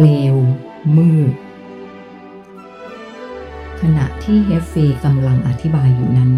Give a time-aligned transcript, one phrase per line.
[0.00, 0.36] เปลว
[0.96, 1.32] มืด
[3.80, 4.74] ขณะที่เฮฟเฟ
[5.04, 6.32] กำลังอธิบายอยู่นั้น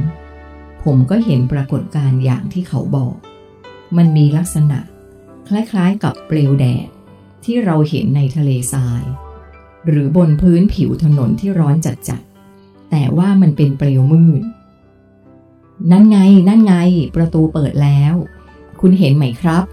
[0.84, 3.14] ผมก็เห็นปรากฏการณ์อย่างที่เขาบอก
[3.96, 4.78] มันมีลักษณะ
[5.48, 6.88] คล้ายๆกับเปลวแดด
[7.44, 9.02] ที่เราเห็นในทะเลทราย
[9.86, 14.42] หรือบนพื้นผิวถนนที่ร้อนจัดๆ แต่ว่ามันเป็นเปลวมืด
[15.90, 16.18] นั่นไง
[16.48, 16.74] นั่นไง
[17.16, 18.14] ประตูเปิดแล้ว
[18.80, 19.64] คุณเห็นไหมครับ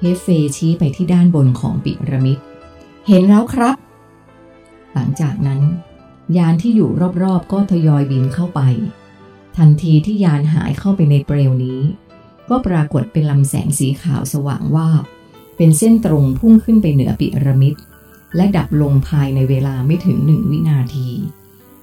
[0.00, 0.26] เฮฟเฟ
[0.56, 2.38] ชี้ไปที่ด้านบนของปิระมิด
[3.10, 3.76] เห็นแล้วครับ
[4.92, 5.60] หลังจากนั้น
[6.36, 6.90] ยานที่อยู่
[7.22, 8.60] รอบๆ ก็ทยอยบินเข้าไป
[9.56, 11.80] ทันทีที่ยานหายเข้าไปในเปลวนี้
[12.48, 15.04] ก็ปรากฏเป็นลำแสงสีขาวสว่างวาบ
[15.56, 17.74] เป็นเส้นตรงพุ่งขึ้นไปเหนือปิระมิด
[18.36, 21.08] และดับลงภายในเวลาไม่ถึงหนึ่งวินาที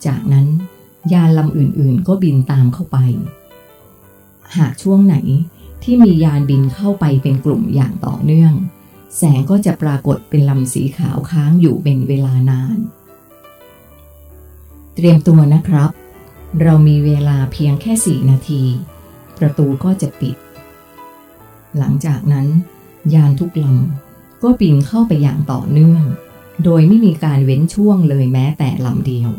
[0.06, 0.48] จากนั้น
[1.14, 2.98] ยานลำอื่นๆ ก็บินตามเข้าไป
[4.58, 5.16] หากช่วงไหน
[5.84, 8.54] ที่มียานบินเข้าไปเป็นกลุ่มอย่างต่อเนื่อง
[9.18, 12.78] แสงก็จะปรากฏเป็นลำสีขาวค้างอยู่เป็นเวลานาน
[14.96, 15.92] เตรียมตัวนะครับ
[16.62, 18.64] เรามีเวลาเพียงแค่สี่นาที
[19.38, 20.38] ประตูก็จะปิด
[21.78, 22.48] หลังจากนั้น
[23.14, 26.04] ยานทุกลำก็บินเข้าไปอย่างต่อเนื่อง
[26.64, 29.32] โดยไม่มีการเว้นช่วงเลยแม้แต่ลำเดียว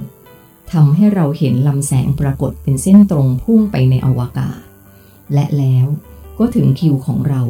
[0.73, 4.61] ทำให้เราเห็นลำแสงปรากฏเป็นเส้นตรงพุ่งไปในอวกาศ
[5.35, 5.87] และแล้ว
[6.39, 7.43] ก็ถึงคิวของเรา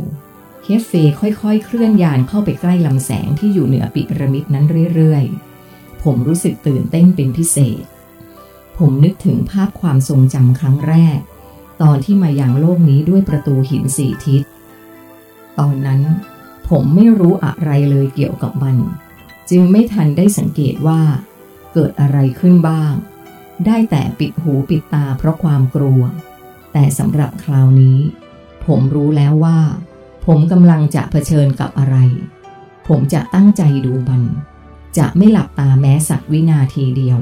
[0.68, 7.82] เคฟเฟค่อยๆ เคลื่อนยานเข้าไปใกล้ลำแสงที่อยู่เหนือปิระมิดนั้นเรื่อยๆ ผมรู้สึกตื่นเต้นเป็นพิเศษ
[8.78, 11.18] ผมนึกถึงภาพความทรงจำครั้งแรก
[11.82, 14.42] ตอนที่มาอย่างโลกนี้ด้วยประตูหินสี่ทิศ
[15.58, 16.00] ตอนนั้น
[16.68, 18.76] ผมไม่รู้อะไรเลยเกี่ยวกับมัน
[19.50, 21.02] จึงไม่ทันได้สังเกตว่า
[21.72, 22.92] เกิดอะไรขึ้นบ้าง
[23.66, 26.02] ได้แต่ปิดหูปิดตาเพราะความกลัว
[26.72, 27.98] แต่สำหรับคราวนี้
[28.66, 29.58] ผมรู้แล้วว่า
[30.26, 31.96] ผมกำลังจะเผชิญกับอะไร
[32.88, 34.22] ผมจะตั้งใจดูมัน
[34.98, 37.18] จะไม่หลับตาแม้สักวินาทีเดียว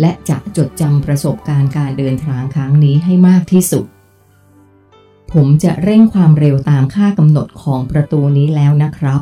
[0.00, 3.84] และจะจดจำประสบการณ์การเดินทางครั้งนี้ให้มากที่สุด
[5.32, 9.20] ผมจะเร่งความเร็วตามค่ากำหนดของประตูนี้แล้วนะครับ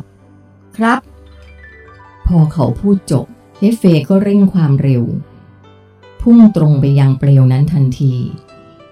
[0.77, 0.99] ครับ
[2.27, 3.25] พอเขาพูดจบ
[3.57, 5.03] เฮฟเฟก็เร่งความเร็ว
[6.21, 8.13] พุ่งตรงไปยังเปลวนั้นทันที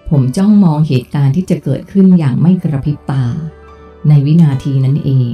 [0.09, 3.23] ผมจ้องมองเหตุการณ์ที่จะเกิดขึ้นอย่างไม่กระพริบตา
[4.07, 5.33] ในวินาทีนั้นเอง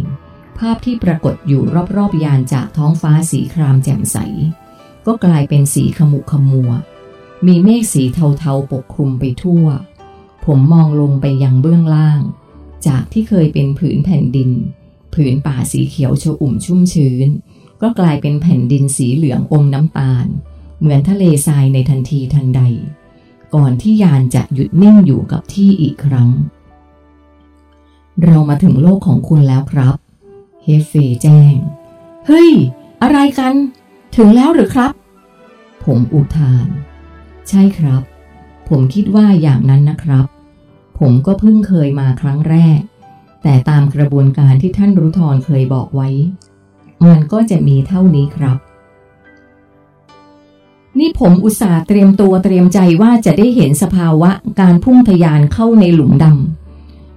[0.59, 1.63] ภาพที่ปรากฏอยู่
[1.97, 4.17] รอบๆยานจากท้องฟ้าสีครามแจ่มใส
[5.05, 6.72] ก็กลายเป็นสีขมุขมัว
[7.45, 8.03] มีเมฆสี
[8.39, 9.66] เทาๆปกคลุมไปทั่ว
[10.45, 12.22] ผมมองลงไปยังเบื้องล่าง
[12.88, 14.51] จากที่เคยเป็นผืนแผ่นดิน
[15.13, 17.27] ผืนป่าสีเขียวชอุ่มชุ่มชื้น
[17.81, 20.25] ก็กลายเป็นแผ่นดินสีเหลืองอมน้ำตาล
[20.79, 22.61] เหมือนทะเลทรายในทันทีทันใด
[23.56, 26.29] ก่อนที่ยานจะหยุดนิ่งอยู่กับที่อีกครั้ง
[28.25, 29.95] เรามาถึงโลกของคุณแล้วครับ
[30.63, 31.55] เฮฟเฟแจ้ง
[32.28, 32.51] เฮ้ย
[33.01, 33.53] อะไรกัน
[34.16, 34.91] ถึงแล้วหรือครับ
[35.83, 36.67] ผมอุทาน
[37.50, 38.01] ใช่ครับ
[38.69, 40.25] ผมคิดว่าอย่างนั้นนะครับ
[41.00, 42.79] ผมก็เพิ่งเคยมาครั้งแรก
[43.44, 46.09] แต่ตามกระบวนการที่ท่านรุทรเคยบอกไว้
[47.06, 48.57] มันก็จะมีเท่านี้ครับ
[51.00, 56.66] นี่ผมอุตส่าห์เตรียมตัวเตรียมใจว่าจะได้เห็นสภาวะการพุ่งทยานเข้าในหลุมดำ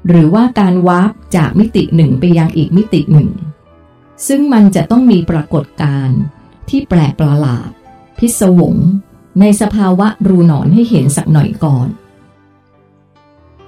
[0.08, 3.30] หรือว่าการวาร์ปจากมิติหนึ่งไปยังอีกมิติหนึ่ง
[4.26, 6.18] ซึ่งมันจะต้องมีปรากฏการณ์
[6.68, 7.68] ที่แปลกประหลาด
[8.18, 8.76] พิศวง
[9.40, 11.88] ในสภาวะรูหนอนให้เห็นสักหน่อยก่อน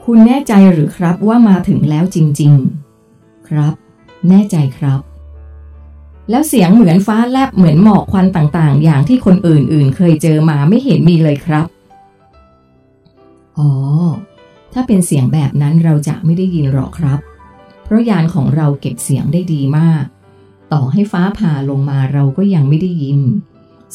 [0.05, 2.53] คุณแน่ใจหรือครับว่ามาถึงแล้วจริง
[3.03, 3.75] ๆ ครับ
[4.29, 5.01] แน่ใจครับ
[6.31, 11.67] แล้วเสียงเหมือนฟ้าแลบเหมือนหมอกควันต่างๆ อย่างที่คนอื่นๆ เคยเจอมาไม่เห็นมีเลยครับ
[13.59, 13.71] อ๋อ
[14.73, 17.19] ถ้าเป็นเสียงแบบนั้นเราจะไม่ได้ยินหรอกครับ
[17.85, 20.05] เพราะยานของเราเก็บเสียงได้ดีมาก
[20.73, 23.21] ต่อให้ฟ้าผ่าลงมาเราก็ยังไม่ได้ยิน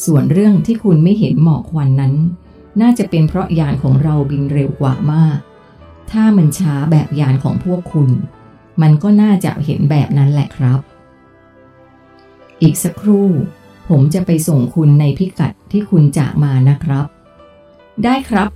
[0.04, 2.14] ส่วนเรื่องที่คุณไม่เห็นหมอกควันนั้น
[2.80, 5.38] น่าจะเป็นเพราะยานของเราบินเร็วกว่ามาก
[6.10, 8.10] ถ้ามันช้าแบบยานของพวกคุณ
[8.82, 10.80] มันก็น่าจะเห็นแบบนั้นแหละครับ
[12.62, 13.28] อีกสักครู่
[13.88, 17.06] ผมจะไปส่งคุณในพิกัดที่คุณจากมานะครับ
[18.04, 18.48] ได้ครับ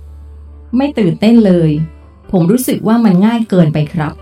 [0.77, 1.71] ไม่ตื่นเต้นเลย
[2.35, 4.13] ผมรู้สึกว่ามันง่ายเกินไปครับ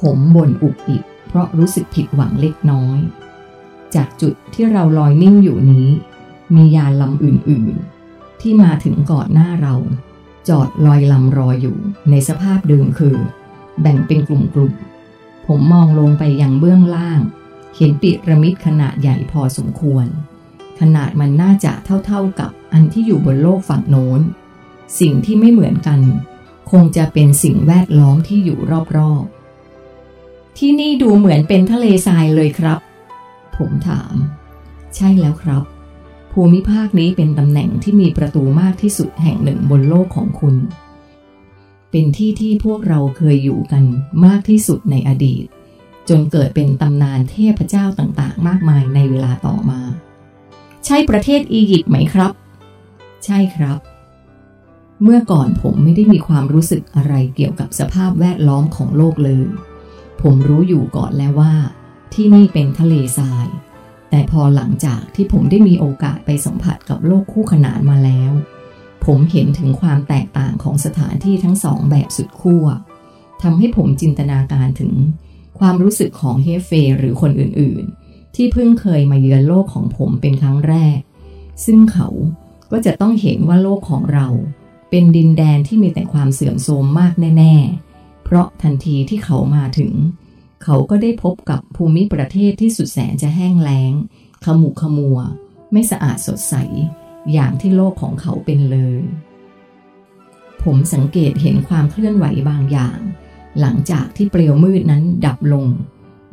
[0.00, 2.98] ผมบ่นอุบอิบเพราะรู้สึกผิดหวังเล็กน้อย
[3.94, 5.88] จากจุดที่เราลอยนิ่งอยู่นี้
[6.54, 9.74] มียานลำอื่นๆ ที่มาถึงก่อนหน้าเรา
[10.48, 11.76] จอดลอยลำรออยู่
[12.10, 13.16] ในสภาพเดิมคือ
[13.80, 17.20] แบ่งเป็นกลุ่มๆ ผมมองลงไปยังเบื้องล่าง
[17.76, 20.06] เห็นปิระมิดขนาดใหญ่พอสมควร
[20.80, 21.72] ขนาดมันน่าจะ
[22.06, 24.20] เท่าๆกับอันที่อยู่บนโลกฝั่งโน้น
[25.00, 26.00] สิ่งที่ไม่เหมือนกัน
[26.70, 28.58] คงจะเป็นสิ่งแวดล้อมที่อยู่
[28.96, 32.78] รอบๆ ที่นี่ดูเหมือนเป็นทะเลทรายเลยครับ
[33.56, 34.14] ผมถาม
[34.96, 35.62] ใช่แล้วครับ
[36.32, 40.56] ภูมิภาคนี้เป็นตำแหน่งที่มีประตูมากที่สุดแห่งหนึ่งบนโลกของคุณ
[41.90, 43.84] เป็นที่ที่พวกเราเคยอยู่กัน
[44.24, 45.44] มากที่สุดในอดีต
[46.08, 49.80] จนเกิดเป็นตำนานเทพเจ้าต่างๆ มากมายในเวลาต่อมา
[50.86, 52.32] ใช่ประเทศอียิปต์ไหมครับ
[53.24, 53.78] ใช่ครับ
[55.02, 59.46] เมื่อก่อนผมไม่ได้มีความรู้สึกอะไรเกี่ยวกับสภาพแวดล้อมของโลกเลย
[60.22, 61.54] ผมรู้อยู่ก่อนแล้วว่า
[62.14, 63.46] ที่นี่เป็นทะเลทราย
[64.10, 68.32] แต่พอหลังจากที่ผมได้มีโอกาสไปสัมผัสกับโลกคู่ขนานมาแล้ว
[69.04, 72.66] ผมเห็นถึงความแตกต่างของสถานที่ทั้งสองแบบสุดขั้ว
[73.42, 74.92] ทำให้ผมจินตนาการถึง
[75.58, 80.98] ความรู้สึกของเฮฟเฟหรือคนอื่นๆ ที่เพิ่งเคยมาเยือนโลกของผมเป็นครั้งแรก
[81.64, 82.08] ซึ่งเขา
[82.72, 84.28] ก็จะต้องเห็นว่าโลกของเรา
[84.90, 87.54] เป็นดินแดนที่มีแต่ความเสื่อมโทรมมากแน่
[87.90, 89.92] ๆ เพราะทันทีที่เขามาถึง
[90.64, 93.92] เขาก็ได้พบกับภูมิประเทศที่สุดแสนจะแห้งแล้ง
[94.44, 95.18] ขมุขมัว
[95.72, 96.54] ไม่สะอาดสดใส
[97.32, 99.00] อย่างที่โลกของเขาเป็นเลย
[100.62, 102.98] ผมสังเกตเห็นความเคลื่อนไหวบางอย่าง
[103.60, 105.66] หลังจากที่เปลวมืดนั้นดับลง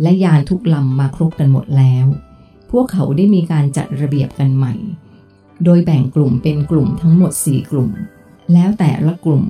[0.02, 2.06] และยานทุกลำมาครบกันหมดแล้ว
[2.72, 4.74] พวกเขาได้มีการจัดระเบียบกันใหม่
[5.64, 7.92] โดยแบ่งกลุ่มเป็นกลุ่มทั้งหมด 4 กลุ่ม
[8.54, 9.46] แล้วแต่ละกลุ่ม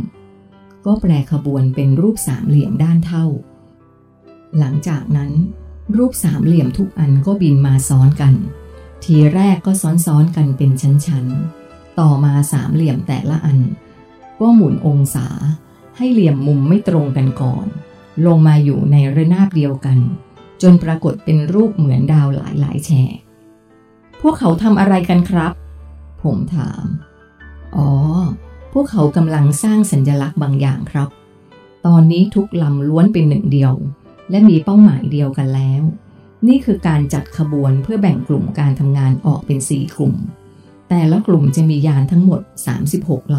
[0.85, 3.25] ก็แปรขบวนเป็นรูปสามเหลี่ยมด้านเท่า
[4.57, 5.31] หลังจากนั้น
[5.97, 8.33] รูปสามเหลี่ยมทุกอันก็บินมาซ้อนกัน
[9.03, 13.59] ทีแรกก็ซ้อนๆกันเป็นชั้นๆ ต่อมาสามเหลี่ยมแต่ละอัน
[14.39, 15.27] ก็หมุนองศา
[15.97, 17.65] ให้เหลี่ยมมุมไม่ตรงกันก่อน
[18.25, 19.97] ลงมาอยู่ในระนาบเดียวกัน
[20.61, 23.15] จนปรากฏเป็นรูปเหมือนดาวหลายๆแฉก
[24.21, 25.51] พวกเขาทำอะไรกันครับ
[26.23, 26.85] ผมถาม
[27.75, 27.89] อ๋อ
[28.73, 31.09] พวกเขากำลังสร้างสัญลักษณ์บางอย่างครับ
[31.85, 33.73] ตอนนี้ทุกลำล้วนเป็นหนึ่งเดียว
[34.29, 35.83] และมีเป้าหมายเดียวกันแล้ว
[36.47, 40.15] นี่คือการจัดขบวนเพื่อแบ่งกลุ่มการทำงานออกเป็น4กลุ่ม
[40.89, 42.41] แต่ละกลุ่มจะมียานทั้งหมด
[42.87, 43.37] 36ล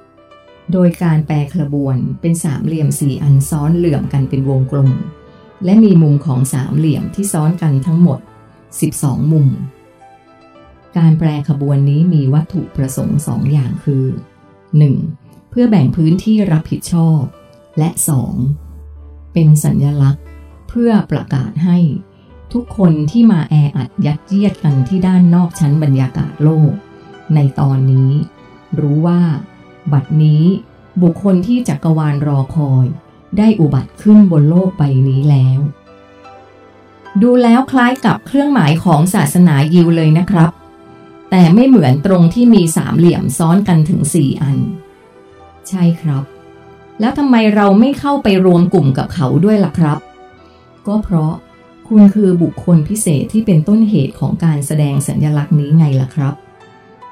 [0.00, 4.90] ำ โดยการแปลขบวนเป็นสามเหลี่ยมสี่อันซ้อนเหลื่อมกันเป็นวงกลม
[5.64, 8.18] และมีมุมของสามเหลี่ยมที่ซ้อนกันทั้งหมด
[8.74, 9.48] 12 มุม
[10.98, 14.04] การแปลขบวนนี้มีวัตถุประสงค์สองอย่างคือ
[14.80, 15.50] 1.
[15.50, 17.20] เพื่อแบ่งพื้นที่รับผิดชอบ
[17.78, 17.90] และ
[18.62, 19.32] 2.
[19.32, 20.24] เป็นสัญญลักษณ์
[20.68, 21.78] เพื่อประกาศให้
[22.52, 26.72] ทุกคนที่มาแออัดยัดเยียดกันที่ด้านนอกชั้นบรรยากาศโลก
[27.34, 28.10] ในตอนนี้
[28.80, 29.20] รู้ว่า
[29.92, 30.44] บัดนี้
[31.02, 32.86] บุคคลที่จักรวาลรอคอย
[33.38, 35.60] ได้อุบัติขึ้นบนโลกใบนี้แล้ว
[37.22, 40.50] ดูแล้วคล้ายกับเครื่องหมายของศาสนายิวเลยนะครับ
[41.34, 44.58] แต่ไม่เหมือนตรงที่มีสามเหลี่ยมซ้อนกันถึงสี่อัน
[45.68, 46.22] ใช่ครับ
[47.00, 49.98] แล้วทำไมเราไม่เข้าไปรวมกลุ่มกับเขาด้วยล่ะครับ
[50.86, 51.34] ก็เพราะ
[51.88, 56.34] คุณคือบุคคลพิเศษที่เป็นต้นเหตุของการแสดงสัญญลักษณ์นี้ไงล่ะครับ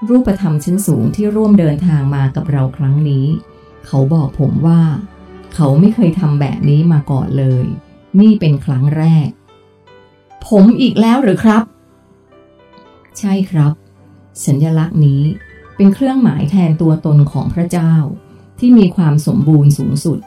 [0.09, 3.27] รูปธรรมชั้นสูงที่ร่วมเดินทางมากับเราครั้งนี้
[3.87, 4.81] เขาบอกผมว่า
[5.55, 7.67] เขาไม่เคยทำแบบนี้มาก่อนเลย
[8.21, 9.29] นี่เป็นครั้งแรก
[10.49, 11.63] ผมอีกแล้วหรือครับ
[13.19, 13.73] ใช่ครับ
[14.47, 15.23] สัญลักษณ์นี้
[15.77, 17.95] เป็นเครื่องหมายแทนตัวตนของพระเจ้า
[18.59, 20.19] ที่มีความสมบูรณ์สูงสุด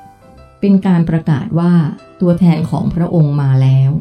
[0.59, 1.73] เป็นการประกาศว่า
[2.21, 3.91] ตัวแทนของพระองค์มาแล้ว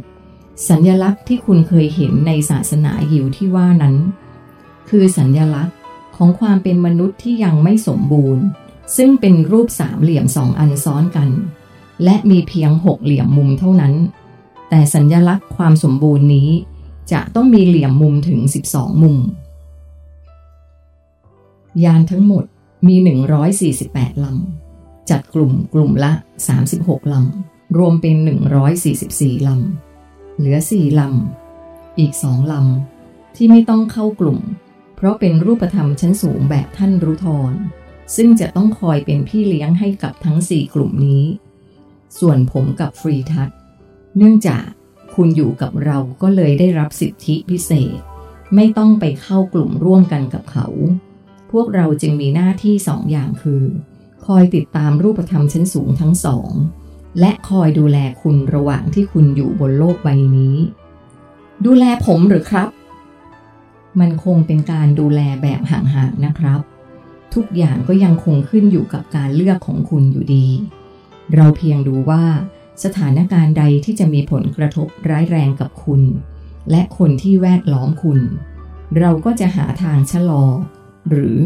[0.68, 3.96] สัญญลักษณ์ที่คุณเคยเห็นในศาสนายิวที่ว่านั้น
[4.88, 5.76] คือสัญญลักษณ์
[6.16, 8.44] ของความเป็นมนุษย์ที่ยังไม่สมบูรณ์
[8.96, 11.30] ซึ่งเป็นรูปสามเหลี่ยมสองอันซ้อนกัน
[12.04, 13.94] และมีเพียงหกเหลี่ยมมุมเท่านั้น
[14.70, 16.50] แต่สัญญลักษณ์ความสมบูรณ์นี้
[17.12, 18.40] จะต้องมีเหลี่ยมมุมถึง
[18.70, 19.18] 12 มุม
[21.84, 22.44] ยานทั้งหมด
[22.86, 22.96] มี
[23.60, 26.12] 148 ลำ จัดกลุ่มกลุ่มละ
[26.62, 28.16] 36 ลำ รวมเป็น
[28.82, 34.38] 144 ลำ เหลือ 4 ลำ อีก 2 ลำ ที่ไม่ต้องเข้ากลุ่ม
[34.96, 37.52] เพราะเป็นรูปธรรมชั้นสูงแบบท่านรุทร
[38.16, 41.24] ซึ่งจะต้องคอยเป็นพี่เลี้ยงให้กับทั้ง 4 กลุ่มนี้
[42.18, 43.48] ส่วนผมกับฟรีทัศ
[44.16, 44.66] เนื่องจาก
[45.14, 47.98] คุณอยู่กับเราก็เลยได้รับสิทธิพิเศษ
[48.54, 50.66] ไม่ต้องไปเข้ากลุ่มร่วมกันกับเขา
[51.52, 53.64] พวกเราจึงมีหน้าที่สองอย่างคือ
[54.26, 56.50] คอยติดตามรูปธรรมชั้นสูงทั้งสอง
[57.20, 60.56] และคอยดูแลคุณระหว่างที่คุณอยู่บนโลกใบนี้
[61.64, 62.68] ดูแลผมหรือครับ
[64.00, 66.60] มันคงเป็นการดูแลแบบห่างๆนะครับ
[67.34, 70.46] ทุกอย่างก็ยังคงขึ้นอยู่กับการเลือกของคุณอยู่ดี
[71.34, 72.24] เราเพียงดูว่า
[72.84, 76.02] สถานการณ์ใดที่จะมีผลกระทบร้ายแรงกับคุณ
[76.70, 78.20] และคนที่แวดล้อมคุณ
[78.98, 80.44] เราก็จะหาทางชะลอ
[81.08, 81.36] หรือ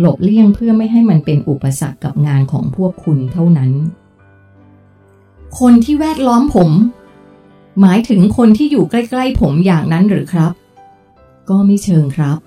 [0.00, 3.70] หลบเลี่ยงเพื่อไม่ให้มันเป็นอุปสรรคกับงานของพวกคุณเท่านั้น
[5.58, 6.70] คนที่แวดล้อมผม
[7.80, 10.52] หมายถึงคนที่อยู่ใกล้ ๆ ผมอย่างนั้นหรือครับ
[11.50, 12.38] ก็ไม่เชิงครับ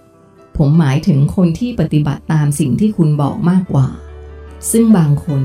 [0.57, 3.87] ผมหมายถึงคนที่ปฏิบัติตามสิ่งที่คุณบอกมากกว่า
[4.71, 5.41] ซึ่งบางคน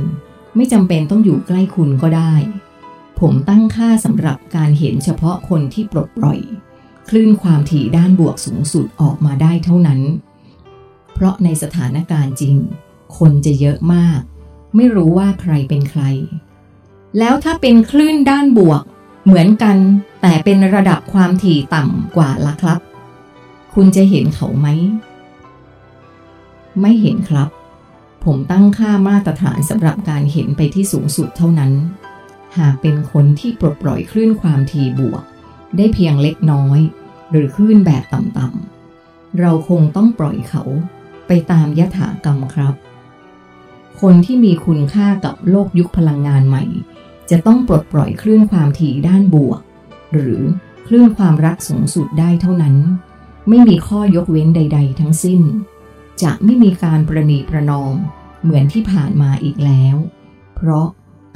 [0.57, 2.35] ไม่จำเป็นต้องอยู่ใกล้คุณก็ได้
[3.21, 6.39] ผมตั้งค่าสำหรับการเห็นเฉพาะคนที่ปลดปล่อย
[7.09, 10.01] คลื่นความถี่ด้านบวกสูงสุดออกมาได้เท่านั้น
[11.21, 12.57] เพราะในสถานการณ์จริง
[13.19, 14.21] คนจะเยอะมาก
[14.77, 16.03] ไม่รู้ว่าใครเป็นใคร
[17.19, 18.83] แล้วถ้าเป็นคลื่นด้านบวก
[19.25, 19.77] เหมือนกัน
[20.23, 22.81] แต่เป็นระดับความถี่ต่ำกว่าละครับ
[23.75, 24.69] คุณจะเห็นเขาไหม
[26.81, 27.49] ไม่เห็นครับ
[28.25, 31.73] ผมตั้งค่ามาตรฐานสำหรับการเห็นไปที่สูงสุดเท่านั้น
[32.59, 35.23] หากเป็นคนที่ปลดปล่อยคลื่นความถี่บวก
[35.77, 36.79] ได้เพียงเล็กน้อย
[37.31, 40.65] หรือคลื่นแบบต่ำๆเราคงต้องปล่อยเขา
[41.33, 42.75] ไปตามยถากรรมครับ
[44.01, 46.65] คนที่มีคุณค่ากับโลกยุคพลังงานใหม่
[47.31, 49.61] จะต้องปลดปล่อยคลื่นความถี่ด้านบวก
[50.13, 50.39] หรือ
[50.87, 52.77] คลื่นความรักสูงสุดได้เท่านั้น
[53.49, 55.41] ไม่มีข้อยกเว้นใด ๆ ทั้งสิ้น
[56.23, 57.95] จะไม่มีการประนีประนอม
[58.43, 59.97] เหมือนที่ผ่านมาอีกแล้ว
[60.55, 60.87] เพราะ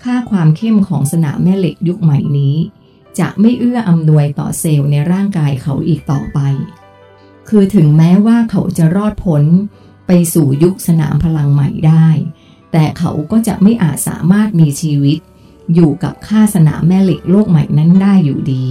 [0.02, 2.56] ค่าความเข้มของสนามแม่เหล็กยุคใหม่นี้
[3.18, 6.40] จะไม่เอื้ออำนวยต่อเซลล์ในร่างกายเขาอีกต่อไป
[7.48, 9.44] คือถึงแม้ว่าเขาจะรอดพ้น
[10.06, 12.08] ไปสู่ยุคสนามพลังใหม่ได้
[12.72, 15.18] แต่เขาก็จะไม่อาจสามารถมีชีวิต
[15.74, 18.66] อยู่กับค่าสนามแม่เหล็กโลกใหม่นั้นได้อยู่ดี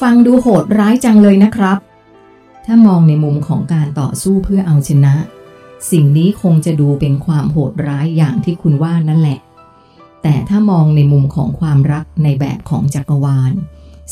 [0.00, 1.78] ฟังดูโหดร้ายจังเลยนะครับ
[2.66, 5.14] ถ้ามองในมุมของการต่อสู้เพื่อเอาชนะ
[5.90, 9.38] สิ่งนี้คงจะดูเป็นความโหดร้ายอย่างที่คุณว่านั่นแหละ
[10.22, 13.52] แต่ถ้ามองในมุมของความรักในแบบของจักรวาล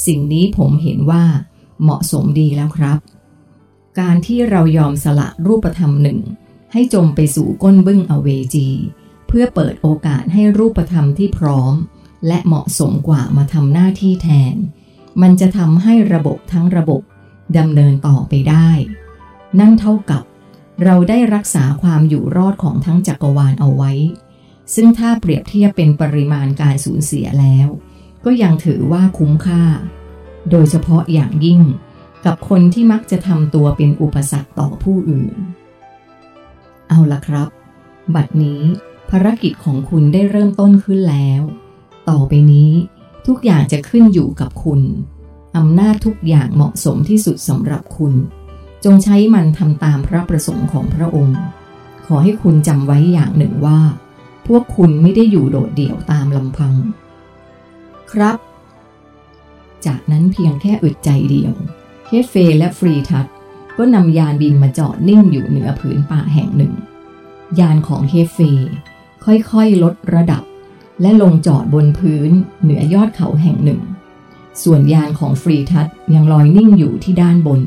[0.07, 1.25] สิ่งนี้ผมเห็นว่า
[1.83, 2.99] เหมาะสมดีแล้วครับ
[4.01, 6.21] การที่เรายอมสละรูปธรรมหนึ่ง
[6.73, 8.69] ให้จมไปสู่ก้นบึ้งอเวจี
[9.29, 11.75] เพื่อเปิดโอกาสให้รูปธรรมที่พร้อม
[12.27, 14.57] และเหมาะสมกว่ามาทำหน้าที่แทน
[15.23, 17.03] มันจะทำให้ระบบทั้งระบบ
[17.59, 18.71] ดำเนินต่อไปได้
[19.59, 20.23] นั่นเท่ากับ
[20.85, 23.93] เราได้รักษาความอยู่รอดของทั้งจักรวาลเอาไว้
[24.75, 27.69] ซึ่งถ้าเปรียบเทียบเป็นปริมาณการสูญเสียแล้ว
[28.25, 29.65] ก็ยังถือว่าคุ้มค่า
[30.51, 31.61] โดยเฉพาะอย่างยิ่ง
[32.27, 35.35] กับคนที่มักจะทำตัวเป็นอุปสรรคต่อผู้อื่น
[36.89, 37.49] เอาละครับ
[38.15, 38.63] บัดนี้
[39.11, 41.43] ภารกิจของคุณได้เริ่มต้นขึ้นแล้ว
[42.09, 42.71] ต่อไปนี้
[43.27, 44.81] ทุกอย่างจะขึ้นอยู่กับคุณ
[45.57, 48.15] อำนาจทุกอย่างเหมาะสมที่สุดสำหรับคุณ
[48.85, 51.41] จงใช้มันทำตามพระประสงค์ของพระองค์
[52.07, 53.81] ขอให้คุณจำไว้อย่างหนึ่งว่า
[54.47, 56.75] พวกคุณไม่ได้อยู่โดดเดี่ยวตามลำพัง
[58.13, 58.39] ครับ
[59.87, 61.55] จากนั้นเพียงแค่อึดใจเดียว
[62.11, 63.27] เคฟเฟและฟรีทัต
[63.79, 66.75] ก็นำยานบินมาจอดนิ่งอยู่เหนือผืนป่าแห่งหนึ่ง
[67.59, 68.39] ยานของเคฟเฟ
[69.25, 70.43] ค่อยๆลดระดับ
[71.01, 72.31] และลงจอดบนพื้น
[72.63, 73.81] เหนือยอดเขาแห่งหนึ่ง
[74.63, 77.61] ส่วนยานของฟรีทัตยังลอยนิ่งอยู่ที่ด้านบน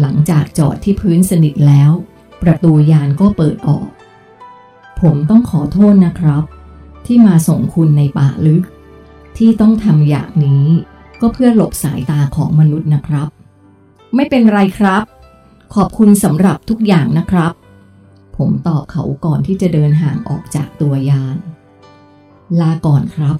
[0.00, 1.90] หลังจากจอดที่พื้นสนิทแล้ว
[2.42, 3.88] ประตูยานก็เปิดออก
[5.00, 6.44] ผมต้องขอโทษนะครับ
[7.06, 8.64] ที่มาส่งคุณในป่าลึก
[9.36, 10.66] ที่ต้องทำอย่างนี้
[11.20, 13.28] ก็เพื่อหลบสายตาของมนุษย์นะครับ
[14.16, 15.04] ไม่เป็นไรครับ
[15.74, 17.52] ขอบคุณสำหรับทุกอย่างนะครับ
[18.36, 21.36] ผมตอบเขาก่อนที่จะเดินห่างออกจากตัวยาน
[22.60, 23.36] ลาก่อนครับ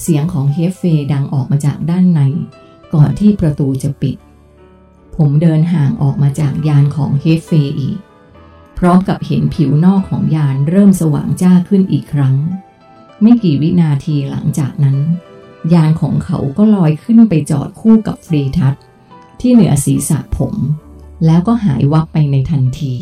[0.00, 0.82] เสียงของเฮฟเฟ
[1.12, 2.20] ดังออกมาจากด้านใน
[2.94, 4.16] ก่อนที่ประตูจะปิด
[5.16, 7.98] ผมเดินห่างออกมาจากยานของเฮฟเฟอีก
[8.78, 12.36] พร้อมกับเห็นผิวนอกของยานเริ่มสว่างจ้าขึ้นอีกครั้ง
[13.22, 14.96] ไม่กี่วินาทีหลังจากนั้น
[15.72, 18.74] ยานของเขาก็ลอยขึ้นไปจอดคู่กับฟรีทัต
[19.44, 20.54] ที่เหนือศีรษะผม
[21.26, 22.96] แล้วก็หายวับไปในทันที